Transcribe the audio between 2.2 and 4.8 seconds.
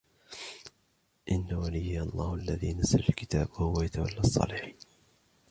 الَّذِي نَزَّلَ الْكِتَابَ وَهُوَ يَتَوَلَّى الصَّالِحِينَ